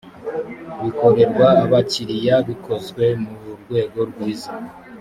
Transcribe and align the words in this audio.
bikorerwa 0.83 1.47
abakiriya 1.63 2.35
bikozwe 2.47 3.05
mu 3.23 3.31
rwego 3.61 3.99
rwiza 4.09 4.51